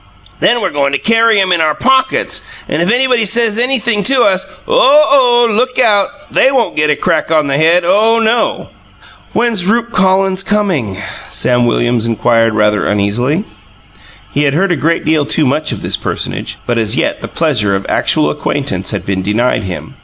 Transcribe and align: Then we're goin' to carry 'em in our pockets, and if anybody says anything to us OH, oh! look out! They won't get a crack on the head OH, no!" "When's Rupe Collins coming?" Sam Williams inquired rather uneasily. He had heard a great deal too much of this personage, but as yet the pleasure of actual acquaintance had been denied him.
Then 0.39 0.63
we're 0.63 0.71
goin' 0.71 0.93
to 0.93 0.97
carry 0.97 1.39
'em 1.39 1.51
in 1.51 1.61
our 1.61 1.75
pockets, 1.75 2.41
and 2.67 2.81
if 2.81 2.91
anybody 2.91 3.23
says 3.23 3.59
anything 3.59 4.01
to 4.05 4.23
us 4.23 4.47
OH, 4.67 5.05
oh! 5.07 5.47
look 5.51 5.77
out! 5.77 6.09
They 6.33 6.51
won't 6.51 6.75
get 6.75 6.89
a 6.89 6.95
crack 6.95 7.29
on 7.29 7.45
the 7.45 7.55
head 7.55 7.85
OH, 7.85 8.17
no!" 8.21 8.69
"When's 9.33 9.67
Rupe 9.67 9.91
Collins 9.91 10.41
coming?" 10.41 10.95
Sam 11.29 11.67
Williams 11.67 12.07
inquired 12.07 12.55
rather 12.55 12.87
uneasily. 12.87 13.43
He 14.33 14.41
had 14.45 14.55
heard 14.55 14.71
a 14.71 14.75
great 14.75 15.05
deal 15.05 15.23
too 15.23 15.45
much 15.45 15.71
of 15.71 15.83
this 15.83 15.97
personage, 15.97 16.57
but 16.65 16.79
as 16.79 16.95
yet 16.97 17.21
the 17.21 17.27
pleasure 17.27 17.75
of 17.75 17.85
actual 17.87 18.31
acquaintance 18.31 18.89
had 18.89 19.05
been 19.05 19.21
denied 19.21 19.61
him. 19.61 19.93